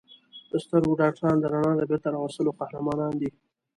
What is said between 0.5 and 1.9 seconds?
د سترګو ډاکټران د رڼا د